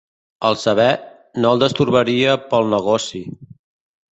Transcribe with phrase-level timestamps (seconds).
[0.47, 0.87] El saber,
[1.43, 3.25] no el destorbaria pel negoci.